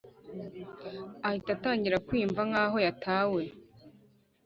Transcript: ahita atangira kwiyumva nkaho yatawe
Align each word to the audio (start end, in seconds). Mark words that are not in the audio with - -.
ahita 1.27 1.49
atangira 1.55 2.03
kwiyumva 2.05 2.41
nkaho 2.49 2.77
yatawe 2.85 3.43